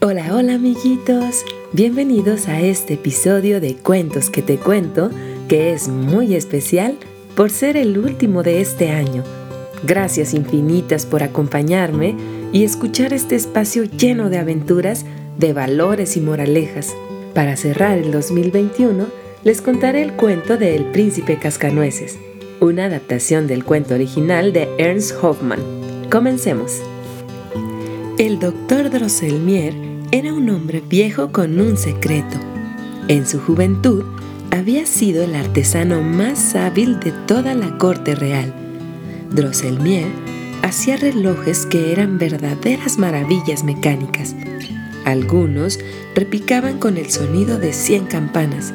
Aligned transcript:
Hola, 0.00 0.32
hola 0.32 0.54
amiguitos. 0.54 1.44
Bienvenidos 1.72 2.46
a 2.46 2.60
este 2.60 2.94
episodio 2.94 3.60
de 3.60 3.74
Cuentos 3.74 4.30
que 4.30 4.42
te 4.42 4.56
cuento, 4.56 5.10
que 5.48 5.72
es 5.72 5.88
muy 5.88 6.36
especial 6.36 6.96
por 7.34 7.50
ser 7.50 7.76
el 7.76 7.98
último 7.98 8.44
de 8.44 8.60
este 8.60 8.90
año. 8.90 9.24
Gracias 9.82 10.34
infinitas 10.34 11.04
por 11.04 11.24
acompañarme 11.24 12.14
y 12.52 12.62
escuchar 12.62 13.12
este 13.12 13.34
espacio 13.34 13.82
lleno 13.86 14.30
de 14.30 14.38
aventuras, 14.38 15.04
de 15.36 15.52
valores 15.52 16.16
y 16.16 16.20
moralejas. 16.20 16.94
Para 17.34 17.56
cerrar 17.56 17.98
el 17.98 18.12
2021, 18.12 19.04
les 19.42 19.60
contaré 19.60 20.02
el 20.02 20.12
cuento 20.12 20.56
de 20.56 20.76
El 20.76 20.84
Príncipe 20.92 21.40
Cascanueces, 21.40 22.20
una 22.60 22.84
adaptación 22.84 23.48
del 23.48 23.64
cuento 23.64 23.96
original 23.96 24.52
de 24.52 24.68
Ernst 24.78 25.16
Hoffmann. 25.20 25.60
Comencemos. 26.08 26.82
El 28.16 28.38
doctor 28.38 28.90
Drosselmier 28.90 29.87
era 30.10 30.32
un 30.32 30.48
hombre 30.48 30.82
viejo 30.88 31.32
con 31.32 31.60
un 31.60 31.76
secreto. 31.76 32.38
En 33.08 33.26
su 33.26 33.38
juventud 33.40 34.04
había 34.50 34.86
sido 34.86 35.22
el 35.22 35.34
artesano 35.34 36.00
más 36.00 36.54
hábil 36.54 36.98
de 37.00 37.12
toda 37.26 37.54
la 37.54 37.76
corte 37.76 38.14
real. 38.14 38.54
Drosselmier 39.30 40.06
hacía 40.62 40.96
relojes 40.96 41.66
que 41.66 41.92
eran 41.92 42.16
verdaderas 42.18 42.96
maravillas 42.98 43.64
mecánicas. 43.64 44.34
Algunos 45.04 45.78
repicaban 46.14 46.78
con 46.78 46.96
el 46.96 47.10
sonido 47.10 47.58
de 47.58 47.74
cien 47.74 48.06
campanas. 48.06 48.72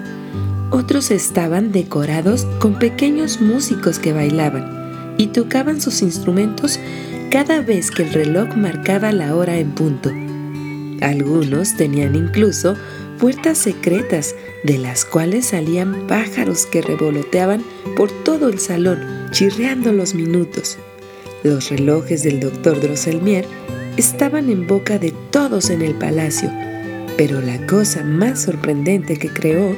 Otros 0.70 1.10
estaban 1.10 1.72
decorados 1.72 2.46
con 2.60 2.78
pequeños 2.78 3.42
músicos 3.42 3.98
que 3.98 4.14
bailaban 4.14 5.16
y 5.18 5.28
tocaban 5.28 5.82
sus 5.82 6.04
instrumentos 6.04 6.80
cada 7.32 7.62
vez 7.62 7.90
que 7.90 8.04
el 8.04 8.14
reloj 8.14 8.56
marcaba 8.56 9.12
la 9.12 9.36
hora 9.36 9.58
en 9.58 9.72
punto. 9.72 10.12
Algunos 11.04 11.76
tenían 11.76 12.16
incluso 12.16 12.78
puertas 13.20 13.58
secretas 13.58 14.36
de 14.64 14.78
las 14.78 15.04
cuales 15.04 15.48
salían 15.48 16.08
pájaros 16.08 16.66
que 16.66 16.82
revoloteaban 16.82 17.62
por 17.98 18.10
todo 18.24 18.48
el 18.48 18.58
salón, 18.58 19.28
chirreando 19.32 19.92
los 19.92 20.16
minutos. 20.16 20.78
Los 21.44 21.70
relojes 21.70 22.24
del 22.24 22.40
doctor 22.40 22.80
Drosselmier 22.80 23.46
estaban 23.98 24.50
en 24.50 24.66
boca 24.66 24.98
de 24.98 25.14
todos 25.30 25.72
en 25.72 25.82
el 25.82 25.94
palacio, 25.94 26.50
pero 27.18 27.42
la 27.42 27.68
cosa 27.68 28.06
más 28.06 28.44
sorprendente 28.44 29.18
que 29.18 29.28
creó 29.28 29.76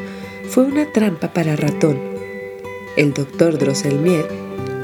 fue 0.48 0.66
una 0.66 0.86
trampa 0.92 1.34
para 1.34 1.56
ratón. 1.56 1.98
El 2.98 3.16
doctor 3.16 3.58
Drosselmier 3.58 4.28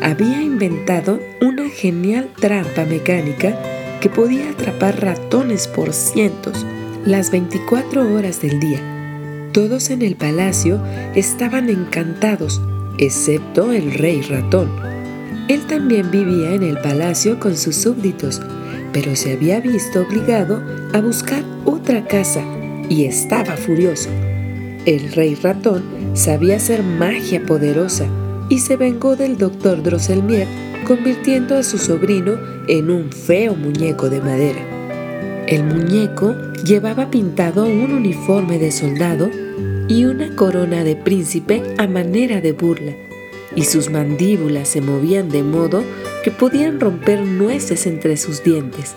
había 0.02 0.42
inventado 0.42 1.20
una 1.39 1.70
genial 1.70 2.31
trampa 2.39 2.83
mecánica 2.86 3.55
que 4.02 4.10
podía 4.10 4.50
atrapar 4.50 5.00
ratones 5.00 5.68
por 5.68 5.94
cientos 5.94 6.66
las 7.06 7.32
24 7.32 8.14
horas 8.14 8.42
del 8.42 8.60
día. 8.60 8.82
Todos 9.54 9.90
en 9.92 10.02
el 10.02 10.16
palacio 10.16 10.82
estaban 11.16 11.70
encantados, 11.70 12.62
excepto 12.98 13.72
el 13.72 13.94
rey 13.94 14.22
ratón. 14.24 14.72
Él 15.48 15.62
también 15.68 16.10
vivía 16.12 16.54
en 16.54 16.64
el 16.64 16.80
palacio 16.80 17.40
con 17.40 17.56
sus 17.56 17.76
súbditos, 17.76 18.42
pero 18.92 19.16
se 19.16 19.34
había 19.34 19.60
visto 19.60 20.02
obligado 20.02 20.62
a 20.94 21.00
buscar 21.00 21.44
otra 21.66 22.06
casa 22.06 22.44
y 22.90 23.06
estaba 23.06 23.56
furioso. 23.56 24.10
El 24.86 25.12
rey 25.12 25.36
ratón 25.36 25.84
sabía 26.14 26.56
hacer 26.56 26.82
magia 26.82 27.46
poderosa 27.46 28.08
y 28.50 28.60
se 28.60 28.78
vengó 28.78 29.16
del 29.16 29.38
doctor 29.38 29.84
Drosselmier 29.84 30.48
convirtiendo 30.92 31.56
a 31.56 31.64
su 31.64 31.78
sobrino 31.78 32.38
en 32.67 32.92
un 32.92 33.14
feo 33.14 33.56
muñeco 33.56 34.09
de 34.09 34.20
madera. 34.20 34.59
El 35.48 35.64
muñeco 35.64 36.36
llevaba 36.66 37.09
pintado 37.09 37.64
un 37.64 37.94
uniforme 37.94 38.59
de 38.59 38.73
soldado 38.73 39.30
y 39.88 40.03
una 40.03 40.36
corona 40.36 40.83
de 40.83 40.98
príncipe 40.98 41.64
a 41.77 41.88
manera 41.88 42.42
de 42.42 42.52
burla, 42.52 42.92
y 43.55 43.64
sus 43.64 43.89
mandíbulas 43.89 44.67
se 44.67 44.82
movían 44.82 45.30
de 45.30 45.43
modo 45.43 45.82
que 46.26 46.32
podían 46.32 46.82
romper 46.82 47.21
nueces 47.21 47.87
entre 47.87 48.17
sus 48.17 48.43
dientes. 48.43 48.95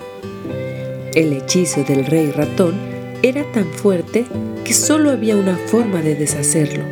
El 1.14 1.32
hechizo 1.32 1.84
del 1.84 2.06
rey 2.06 2.32
ratón 2.32 2.74
era 3.22 3.44
tan 3.52 3.66
fuerte 3.66 4.24
que 4.64 4.74
solo 4.74 5.12
había 5.12 5.36
una 5.36 5.56
forma 5.56 6.02
de 6.02 6.16
deshacerlo. 6.16 6.82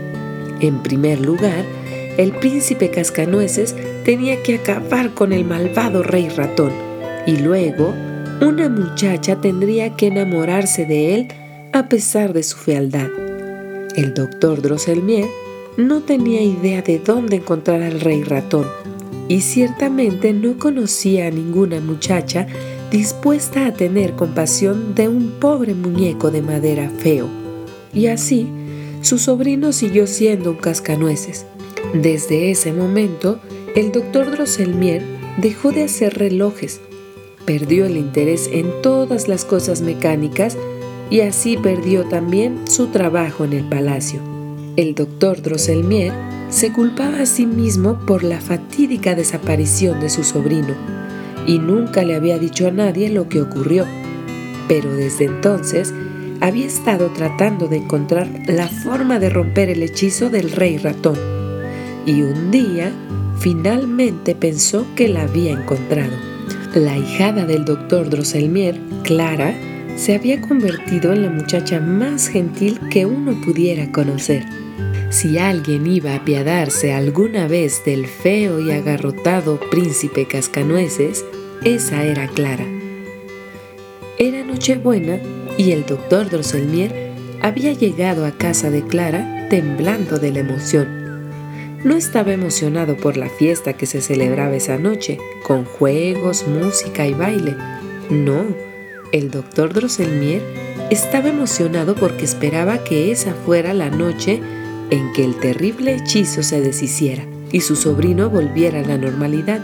En 0.60 0.80
primer 0.80 1.20
lugar, 1.20 1.64
el 2.18 2.32
príncipe 2.32 2.90
Cascanueces 2.90 3.74
tenía 4.04 4.42
que 4.42 4.56
acabar 4.56 5.14
con 5.14 5.32
el 5.32 5.44
malvado 5.44 6.02
rey 6.02 6.28
ratón 6.28 6.72
y 7.26 7.36
luego 7.36 7.94
una 8.40 8.68
muchacha 8.68 9.40
tendría 9.40 9.94
que 9.96 10.08
enamorarse 10.08 10.84
de 10.84 11.14
él 11.14 11.28
a 11.72 11.88
pesar 11.88 12.32
de 12.32 12.42
su 12.42 12.56
fealdad. 12.56 13.08
El 13.96 14.14
doctor 14.14 14.60
Drosselmier 14.60 15.26
no 15.76 16.00
tenía 16.00 16.42
idea 16.42 16.82
de 16.82 16.98
dónde 16.98 17.36
encontrar 17.36 17.82
al 17.82 18.00
rey 18.00 18.22
ratón 18.24 18.66
y 19.28 19.40
ciertamente 19.40 20.32
no 20.32 20.58
conocía 20.58 21.28
a 21.28 21.30
ninguna 21.30 21.80
muchacha 21.80 22.46
dispuesta 22.90 23.66
a 23.66 23.72
tener 23.72 24.12
compasión 24.12 24.94
de 24.94 25.08
un 25.08 25.32
pobre 25.40 25.74
muñeco 25.74 26.30
de 26.30 26.42
madera 26.42 26.90
feo. 26.98 27.28
Y 27.94 28.08
así, 28.08 28.48
su 29.00 29.18
sobrino 29.18 29.72
siguió 29.72 30.06
siendo 30.06 30.50
un 30.50 30.56
cascanueces. 30.56 31.46
Desde 31.94 32.50
ese 32.50 32.72
momento, 32.72 33.38
el 33.76 33.92
doctor 33.92 34.30
Drosselmier 34.30 35.02
dejó 35.36 35.72
de 35.72 35.82
hacer 35.82 36.18
relojes, 36.18 36.80
perdió 37.44 37.84
el 37.84 37.98
interés 37.98 38.48
en 38.50 38.70
todas 38.82 39.28
las 39.28 39.44
cosas 39.44 39.82
mecánicas 39.82 40.56
y 41.10 41.20
así 41.20 41.58
perdió 41.58 42.04
también 42.04 42.66
su 42.66 42.86
trabajo 42.86 43.44
en 43.44 43.52
el 43.52 43.68
palacio. 43.68 44.20
El 44.76 44.94
doctor 44.94 45.42
Drosselmier 45.42 46.14
se 46.48 46.72
culpaba 46.72 47.20
a 47.20 47.26
sí 47.26 47.44
mismo 47.44 47.98
por 48.06 48.24
la 48.24 48.40
fatídica 48.40 49.14
desaparición 49.14 50.00
de 50.00 50.08
su 50.08 50.24
sobrino 50.24 50.74
y 51.46 51.58
nunca 51.58 52.04
le 52.04 52.14
había 52.14 52.38
dicho 52.38 52.66
a 52.68 52.70
nadie 52.70 53.10
lo 53.10 53.28
que 53.28 53.42
ocurrió, 53.42 53.84
pero 54.66 54.90
desde 54.94 55.26
entonces 55.26 55.92
había 56.40 56.66
estado 56.66 57.10
tratando 57.10 57.68
de 57.68 57.76
encontrar 57.76 58.30
la 58.46 58.68
forma 58.68 59.18
de 59.18 59.28
romper 59.28 59.68
el 59.68 59.82
hechizo 59.82 60.30
del 60.30 60.52
rey 60.52 60.78
ratón 60.78 61.41
y 62.06 62.22
un 62.22 62.50
día 62.50 62.92
finalmente 63.38 64.34
pensó 64.34 64.86
que 64.94 65.08
la 65.08 65.22
había 65.22 65.52
encontrado. 65.52 66.12
La 66.74 66.96
hijada 66.96 67.44
del 67.44 67.64
doctor 67.64 68.08
Drosselmier, 68.08 68.78
Clara, 69.02 69.54
se 69.96 70.14
había 70.14 70.40
convertido 70.40 71.12
en 71.12 71.22
la 71.22 71.30
muchacha 71.30 71.80
más 71.80 72.28
gentil 72.28 72.80
que 72.90 73.04
uno 73.04 73.38
pudiera 73.44 73.90
conocer. 73.92 74.44
Si 75.10 75.36
alguien 75.36 75.86
iba 75.86 76.12
a 76.12 76.16
apiadarse 76.16 76.94
alguna 76.94 77.46
vez 77.46 77.84
del 77.84 78.06
feo 78.06 78.58
y 78.58 78.70
agarrotado 78.70 79.60
príncipe 79.70 80.26
cascanueces, 80.26 81.24
esa 81.62 82.04
era 82.04 82.26
Clara. 82.28 82.64
Era 84.18 84.44
Nochebuena 84.44 85.18
y 85.58 85.72
el 85.72 85.84
doctor 85.84 86.30
Drosselmier 86.30 87.12
había 87.42 87.72
llegado 87.74 88.24
a 88.24 88.32
casa 88.32 88.70
de 88.70 88.82
Clara 88.82 89.48
temblando 89.50 90.18
de 90.18 90.32
la 90.32 90.38
emoción 90.38 91.01
no 91.84 91.96
estaba 91.96 92.32
emocionado 92.32 92.96
por 92.96 93.16
la 93.16 93.28
fiesta 93.28 93.72
que 93.72 93.86
se 93.86 94.00
celebraba 94.00 94.54
esa 94.54 94.78
noche, 94.78 95.18
con 95.42 95.64
juegos, 95.64 96.46
música 96.46 97.06
y 97.06 97.14
baile. 97.14 97.56
No, 98.10 98.44
el 99.12 99.30
doctor 99.30 99.72
Drosselmier 99.72 100.42
estaba 100.90 101.28
emocionado 101.28 101.94
porque 101.94 102.24
esperaba 102.24 102.84
que 102.84 103.10
esa 103.10 103.34
fuera 103.34 103.74
la 103.74 103.90
noche 103.90 104.40
en 104.90 105.12
que 105.12 105.24
el 105.24 105.34
terrible 105.40 105.94
hechizo 105.96 106.42
se 106.42 106.60
deshiciera 106.60 107.24
y 107.50 107.60
su 107.60 107.76
sobrino 107.76 108.30
volviera 108.30 108.80
a 108.80 108.86
la 108.86 108.98
normalidad. 108.98 109.60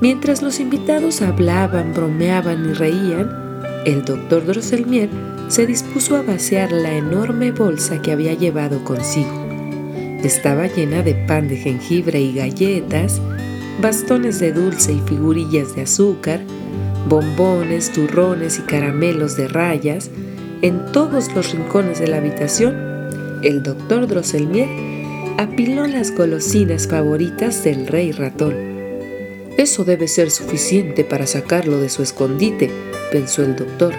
Mientras 0.00 0.42
los 0.42 0.60
invitados 0.60 1.22
hablaban, 1.22 1.94
bromeaban 1.94 2.70
y 2.70 2.72
reían, 2.72 3.30
el 3.86 4.04
doctor 4.04 4.44
Drosselmier 4.44 5.08
se 5.48 5.66
dispuso 5.66 6.16
a 6.16 6.22
vaciar 6.22 6.72
la 6.72 6.94
enorme 6.94 7.52
bolsa 7.52 8.02
que 8.02 8.12
había 8.12 8.34
llevado 8.34 8.82
consigo. 8.84 9.41
Estaba 10.22 10.68
llena 10.68 11.02
de 11.02 11.14
pan 11.14 11.48
de 11.48 11.56
jengibre 11.56 12.20
y 12.20 12.34
galletas, 12.34 13.20
bastones 13.80 14.38
de 14.38 14.52
dulce 14.52 14.92
y 14.92 15.00
figurillas 15.00 15.74
de 15.74 15.82
azúcar, 15.82 16.40
bombones, 17.08 17.90
turrones 17.90 18.60
y 18.60 18.62
caramelos 18.62 19.36
de 19.36 19.48
rayas. 19.48 20.10
En 20.62 20.92
todos 20.92 21.34
los 21.34 21.52
rincones 21.52 21.98
de 21.98 22.06
la 22.06 22.18
habitación, 22.18 22.76
el 23.42 23.64
doctor 23.64 24.06
Drosselmier 24.06 24.68
apiló 25.38 25.88
las 25.88 26.14
golosinas 26.14 26.86
favoritas 26.86 27.64
del 27.64 27.88
rey 27.88 28.12
ratón. 28.12 28.54
Eso 29.58 29.84
debe 29.84 30.06
ser 30.06 30.30
suficiente 30.30 31.02
para 31.02 31.26
sacarlo 31.26 31.80
de 31.80 31.88
su 31.88 32.00
escondite, 32.00 32.70
pensó 33.10 33.42
el 33.42 33.56
doctor. 33.56 33.92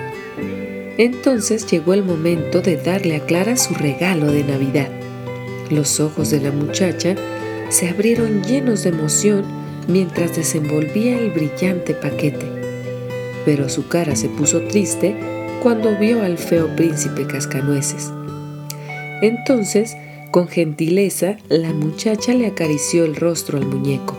Entonces 0.98 1.68
llegó 1.68 1.94
el 1.94 2.04
momento 2.04 2.62
de 2.62 2.78
darle 2.78 3.18
a 3.18 3.25
Clara 3.25 3.58
su 3.58 3.74
regalo 3.74 4.31
de 4.31 4.46
Navidad. 4.46 5.03
Los 5.74 6.00
ojos 6.00 6.30
de 6.30 6.40
la 6.40 6.52
muchacha 6.52 7.16
se 7.70 7.90
abrieron 7.90 8.44
llenos 8.44 8.84
de 8.84 8.90
emoción 8.90 9.44
mientras 9.88 10.36
desenvolvía 10.36 11.18
el 11.18 11.31
brillante 11.31 11.96
paquete, 11.96 12.46
pero 13.44 13.68
su 13.70 13.88
cara 13.88 14.16
se 14.16 14.30
puso 14.30 14.62
triste 14.68 15.16
cuando 15.64 15.98
vio 15.98 16.22
al 16.22 16.38
feo 16.38 16.68
príncipe 16.75 17.25
cascanueces. 17.25 18.12
Entonces, 19.24 19.98
con 20.30 20.48
gentileza, 20.48 21.38
la 21.50 21.74
muchacha 21.74 22.36
le 22.36 22.46
acarició 22.46 23.04
el 23.04 23.16
rostro 23.16 23.58
al 23.58 23.66
muñeco. 23.66 24.16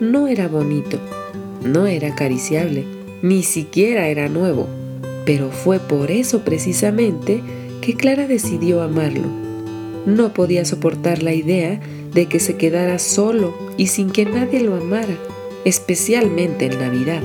No 0.00 0.28
era 0.28 0.48
bonito, 0.48 0.98
no 1.62 1.86
era 1.86 2.08
acariciable, 2.08 2.86
ni 3.20 3.42
siquiera 3.42 4.08
era 4.08 4.30
nuevo, 4.30 4.66
pero 5.26 5.50
fue 5.50 5.78
por 5.78 6.10
eso 6.10 6.40
precisamente 6.40 7.42
que 7.82 7.96
Clara 7.96 8.26
decidió 8.26 8.80
amarlo. 8.80 9.39
No 10.06 10.32
podía 10.32 10.64
soportar 10.64 11.22
la 11.22 11.34
idea 11.34 11.80
de 12.12 12.26
que 12.26 12.40
se 12.40 12.56
quedara 12.56 12.98
solo 12.98 13.54
y 13.76 13.88
sin 13.88 14.10
que 14.10 14.24
nadie 14.24 14.60
lo 14.60 14.74
amara, 14.74 15.16
especialmente 15.64 16.66
en 16.66 16.78
Navidad. 16.78 17.22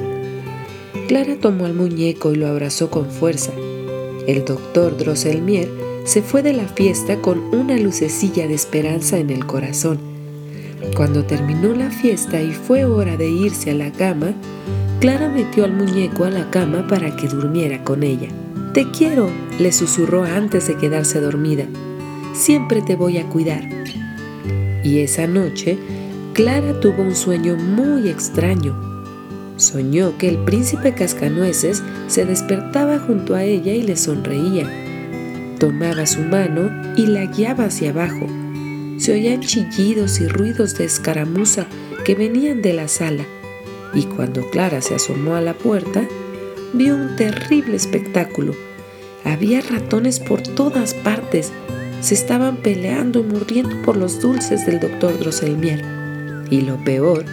Clara 1.07 1.35
tomó 1.39 1.65
al 1.65 1.73
muñeco 1.73 2.31
y 2.33 2.35
lo 2.35 2.47
abrazó 2.47 2.89
con 2.89 3.09
fuerza. 3.09 3.51
El 4.27 4.43
doctor 4.43 4.97
Drosselmier 4.97 5.69
se 6.03 6.21
fue 6.21 6.43
de 6.43 6.53
la 6.53 6.67
fiesta 6.67 7.21
con 7.21 7.39
una 7.53 7.77
lucecilla 7.77 8.47
de 8.47 8.53
esperanza 8.55 9.17
en 9.17 9.29
el 9.29 9.45
corazón. 9.45 9.99
Cuando 10.95 11.25
terminó 11.25 11.73
la 11.73 11.89
fiesta 11.89 12.41
y 12.41 12.51
fue 12.51 12.85
hora 12.85 13.17
de 13.17 13.29
irse 13.29 13.71
a 13.71 13.73
la 13.73 13.91
cama, 13.91 14.33
Clara 14.99 15.29
metió 15.29 15.65
al 15.65 15.73
muñeco 15.73 16.23
a 16.23 16.29
la 16.29 16.49
cama 16.51 16.87
para 16.87 17.15
que 17.15 17.27
durmiera 17.27 17.83
con 17.83 18.03
ella. 18.03 18.29
Te 18.73 18.89
quiero, 18.91 19.29
le 19.59 19.71
susurró 19.71 20.23
antes 20.23 20.67
de 20.67 20.75
quedarse 20.75 21.19
dormida. 21.21 21.65
Siempre 22.35 22.81
te 22.81 22.95
voy 22.95 23.17
a 23.17 23.27
cuidar. 23.27 23.67
Y 24.83 24.99
esa 24.99 25.25
noche, 25.25 25.77
Clara 26.33 26.79
tuvo 26.79 27.01
un 27.01 27.15
sueño 27.15 27.55
muy 27.55 28.09
extraño. 28.09 28.75
Soñó 29.57 30.17
que 30.17 30.29
el 30.29 30.37
príncipe 30.39 30.93
cascanueces 30.93 31.81
se 32.07 32.25
despertaba 32.25 32.99
junto 32.99 33.33
a 33.33 33.43
ella 33.43 33.73
y 33.73 33.81
le 33.81 33.95
sonreía. 33.95 34.69
Tomaba 35.59 36.05
su 36.05 36.21
mano 36.21 36.69
y 36.97 37.07
la 37.07 37.25
guiaba 37.25 37.65
hacia 37.65 37.89
abajo. 37.89 38.27
Se 38.97 39.13
oían 39.13 39.41
chillidos 39.41 40.19
y 40.19 40.27
ruidos 40.27 40.77
de 40.77 40.85
escaramuza 40.85 41.65
que 42.03 42.15
venían 42.15 42.61
de 42.61 42.73
la 42.73 42.87
sala 42.87 43.25
y 43.95 44.03
cuando 44.03 44.47
Clara 44.49 44.81
se 44.81 44.95
asomó 44.95 45.35
a 45.35 45.41
la 45.41 45.53
puerta, 45.53 46.05
vio 46.73 46.95
un 46.95 47.15
terrible 47.15 47.77
espectáculo. 47.77 48.53
Había 49.23 49.61
ratones 49.61 50.19
por 50.19 50.41
todas 50.41 50.93
partes. 50.93 51.51
Se 52.05 52.13
estaban 52.13 52.57
peleando 52.57 53.21
y 53.21 53.23
mordiendo 53.23 53.81
por 53.81 53.97
los 53.97 54.21
dulces 54.21 54.63
del 54.67 54.79
doctor 54.79 55.17
Drosselmier. 55.17 55.83
Y 56.51 56.61
lo 56.61 56.77
peor, 56.83 57.25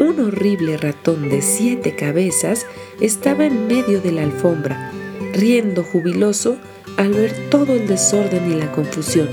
un 0.00 0.18
horrible 0.18 0.78
ratón 0.78 1.28
de 1.28 1.42
siete 1.42 1.94
cabezas 1.94 2.64
estaba 3.02 3.44
en 3.44 3.66
medio 3.66 4.00
de 4.00 4.12
la 4.12 4.22
alfombra, 4.22 4.90
riendo 5.34 5.84
jubiloso 5.84 6.56
al 6.96 7.12
ver 7.12 7.34
todo 7.50 7.74
el 7.74 7.86
desorden 7.86 8.50
y 8.50 8.54
la 8.54 8.72
confusión. 8.72 9.28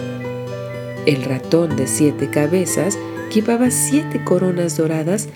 El 1.05 1.23
ratón 1.23 1.77
de 1.77 1.87
siete 1.87 2.29
cabezas 2.29 2.99
llevaba 3.33 3.71
siete 3.71 4.21
coronas 4.25 4.75
doradas 4.75 5.29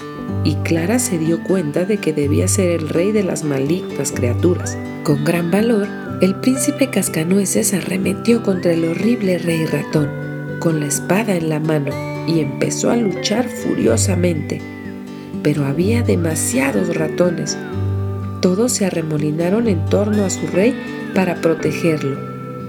y 0.43 0.55
Clara 0.55 0.99
se 0.99 1.17
dio 1.17 1.41
cuenta 1.45 1.85
de 1.85 1.95
que 1.95 2.11
debía 2.11 2.49
ser 2.49 2.71
el 2.71 2.89
rey 2.89 3.13
de 3.13 3.23
las 3.23 3.45
malignas 3.45 4.11
criaturas. 4.11 4.77
Con 5.05 5.23
gran 5.23 5.49
valor, 5.49 5.87
el 6.21 6.35
príncipe 6.35 6.89
Cascanueces 6.89 7.73
arremetió 7.73 8.43
contra 8.43 8.71
el 8.73 8.85
horrible 8.85 9.37
rey 9.37 9.65
ratón, 9.65 10.09
con 10.59 10.79
la 10.79 10.87
espada 10.87 11.35
en 11.35 11.49
la 11.49 11.59
mano, 11.59 11.91
y 12.27 12.39
empezó 12.39 12.91
a 12.91 12.95
luchar 12.95 13.47
furiosamente. 13.47 14.61
Pero 15.41 15.65
había 15.65 16.03
demasiados 16.03 16.95
ratones. 16.95 17.57
Todos 18.41 18.71
se 18.73 18.85
arremolinaron 18.85 19.67
en 19.67 19.83
torno 19.85 20.23
a 20.23 20.29
su 20.29 20.47
rey 20.47 20.73
para 21.13 21.35
protegerlo. 21.35 22.17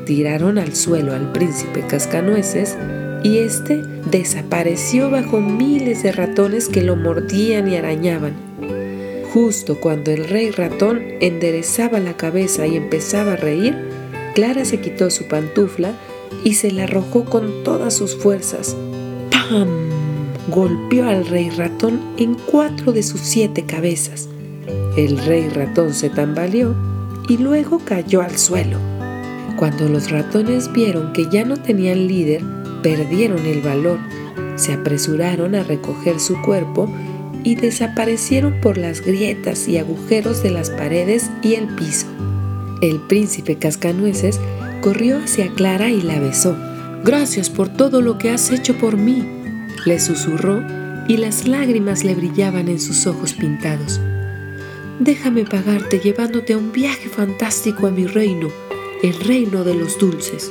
Tiraron 0.04 0.58
al 0.58 0.74
suelo 0.74 1.14
al 1.14 1.32
príncipe 1.32 1.84
Cascanueces 1.86 2.76
y 3.22 3.38
éste 3.38 3.82
desapareció 4.10 5.10
bajo 5.10 5.40
miles 5.40 6.02
de 6.02 6.12
ratones 6.12 6.68
que 6.68 6.82
lo 6.82 6.96
mordían 6.96 7.68
y 7.68 7.76
arañaban. 7.76 8.43
Justo 9.34 9.80
cuando 9.80 10.12
el 10.12 10.28
rey 10.28 10.52
ratón 10.52 11.02
enderezaba 11.18 11.98
la 11.98 12.16
cabeza 12.16 12.68
y 12.68 12.76
empezaba 12.76 13.32
a 13.32 13.36
reír, 13.36 13.74
Clara 14.32 14.64
se 14.64 14.80
quitó 14.80 15.10
su 15.10 15.26
pantufla 15.26 15.92
y 16.44 16.54
se 16.54 16.70
la 16.70 16.84
arrojó 16.84 17.24
con 17.24 17.64
todas 17.64 17.94
sus 17.94 18.14
fuerzas. 18.14 18.76
¡Pam! 19.32 19.66
Golpeó 20.48 21.08
al 21.08 21.26
rey 21.26 21.50
ratón 21.50 22.00
en 22.16 22.36
cuatro 22.36 22.92
de 22.92 23.02
sus 23.02 23.22
siete 23.22 23.66
cabezas. 23.66 24.28
El 24.96 25.18
rey 25.18 25.48
ratón 25.48 25.94
se 25.94 26.10
tambaleó 26.10 26.76
y 27.28 27.36
luego 27.38 27.80
cayó 27.84 28.22
al 28.22 28.38
suelo. 28.38 28.78
Cuando 29.58 29.88
los 29.88 30.12
ratones 30.12 30.72
vieron 30.72 31.12
que 31.12 31.28
ya 31.28 31.44
no 31.44 31.56
tenían 31.56 32.06
líder, 32.06 32.44
perdieron 32.84 33.44
el 33.46 33.62
valor, 33.62 33.98
se 34.54 34.74
apresuraron 34.74 35.56
a 35.56 35.64
recoger 35.64 36.20
su 36.20 36.40
cuerpo 36.42 36.88
y 37.44 37.54
desaparecieron 37.54 38.60
por 38.60 38.78
las 38.78 39.02
grietas 39.02 39.68
y 39.68 39.78
agujeros 39.78 40.42
de 40.42 40.50
las 40.50 40.70
paredes 40.70 41.30
y 41.42 41.54
el 41.54 41.68
piso. 41.68 42.06
El 42.80 43.00
príncipe 43.00 43.56
Cascanueces 43.56 44.40
corrió 44.80 45.18
hacia 45.18 45.52
Clara 45.52 45.90
y 45.90 46.02
la 46.02 46.18
besó. 46.18 46.56
Gracias 47.04 47.50
por 47.50 47.68
todo 47.68 48.00
lo 48.00 48.18
que 48.18 48.30
has 48.30 48.50
hecho 48.50 48.76
por 48.78 48.96
mí, 48.96 49.22
le 49.84 50.00
susurró 50.00 50.62
y 51.06 51.18
las 51.18 51.46
lágrimas 51.46 52.02
le 52.02 52.14
brillaban 52.14 52.68
en 52.68 52.80
sus 52.80 53.06
ojos 53.06 53.34
pintados. 53.34 54.00
Déjame 54.98 55.44
pagarte 55.44 55.98
llevándote 55.98 56.54
a 56.54 56.58
un 56.58 56.72
viaje 56.72 57.08
fantástico 57.08 57.86
a 57.86 57.90
mi 57.90 58.06
reino, 58.06 58.48
el 59.02 59.20
reino 59.20 59.64
de 59.64 59.74
los 59.74 59.98
dulces. 59.98 60.50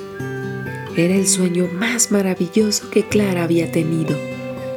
Era 0.95 1.15
el 1.15 1.27
sueño 1.27 1.67
más 1.73 2.11
maravilloso 2.11 2.89
que 2.91 3.03
Clara 3.03 3.43
había 3.43 3.71
tenido. 3.71 4.32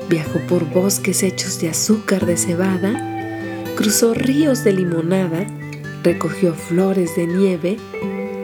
Viajó 0.09 0.39
por 0.49 0.65
bosques 0.71 1.23
hechos 1.23 1.61
de 1.61 1.71
azúcar 1.71 2.27
de 2.27 2.37
cebada, 2.37 3.75
cruzó 3.75 4.15
ríos 4.15 4.63
de 4.63 4.73
limonada, 4.73 5.47
recogió 6.05 6.55
flores 6.55 7.17
de 7.17 7.27
nieve, 7.27 7.77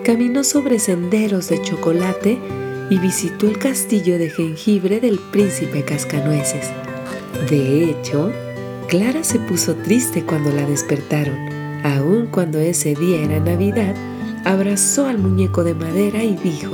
caminó 0.05 0.43
sobre 0.43 0.81
senderos 0.81 1.49
de 1.49 1.63
chocolate 1.63 2.39
y 2.91 2.99
visitó 2.99 3.47
el 3.47 3.59
castillo 3.59 4.19
de 4.19 4.31
jengibre 4.31 4.99
del 4.99 5.21
príncipe 5.21 5.85
Cascanueces. 5.85 6.69
De 7.49 7.85
hecho, 7.85 8.33
Clara 8.89 9.23
se 9.23 9.39
puso 9.39 9.77
triste 9.77 10.25
cuando 10.25 10.51
la 10.51 10.67
despertaron. 10.67 11.37
Aun 11.85 12.27
cuando 12.27 12.59
ese 12.59 12.95
día 12.95 13.23
era 13.23 13.39
Navidad, 13.39 13.95
abrazó 14.45 15.07
al 15.07 15.19
muñeco 15.19 15.63
de 15.63 15.75
madera 15.75 16.25
y 16.25 16.37
dijo, 16.37 16.73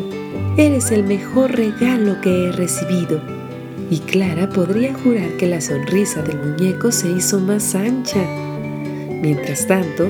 Eres 0.57 0.91
el 0.91 1.05
mejor 1.05 1.53
regalo 1.53 2.21
que 2.21 2.47
he 2.47 2.53
recibido. 2.53 3.38
Y 3.91 4.01
Clara 4.01 4.49
podría 4.51 4.95
jurar 4.95 5.37
que 5.39 5.47
la 5.47 5.61
sonrisa 5.61 6.23
del 6.23 6.39
muñeco 6.39 6.93
se 6.93 7.09
hizo 7.09 7.41
más 7.41 7.75
ancha. 7.75 8.23
Mientras 9.23 9.67
tanto, 9.67 10.09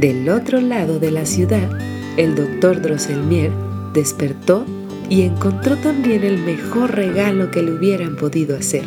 del 0.00 0.28
otro 0.28 0.60
lado 0.60 0.98
de 0.98 1.10
la 1.10 1.24
ciudad, 1.24 1.68
el 2.16 2.34
doctor 2.34 2.82
Drosselmier 2.82 3.50
despertó 3.94 4.66
y 5.08 5.22
encontró 5.22 5.76
también 5.76 6.24
el 6.24 6.38
mejor 6.38 6.94
regalo 6.94 7.50
que 7.50 7.62
le 7.62 7.72
hubieran 7.72 8.16
podido 8.16 8.56
hacer. 8.56 8.84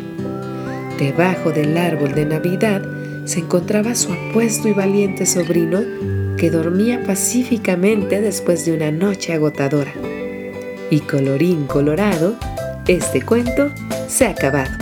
Debajo 0.98 1.50
del 1.50 1.76
árbol 1.76 2.14
de 2.14 2.26
Navidad 2.26 2.82
se 3.24 3.40
encontraba 3.40 3.94
su 3.94 4.12
apuesto 4.12 4.68
y 4.68 4.72
valiente 4.72 5.26
sobrino 5.26 5.80
que 6.36 6.50
dormía 6.50 7.02
pacíficamente 7.04 8.20
después 8.20 8.64
de 8.64 8.72
una 8.72 8.90
noche 8.90 9.32
agotadora. 9.32 9.92
Y 10.90 11.00
colorín 11.00 11.66
colorado, 11.66 12.34
este 12.86 13.22
cuento 13.22 13.70
se 14.10 14.26
ha 14.26 14.30
acabado. 14.30 14.79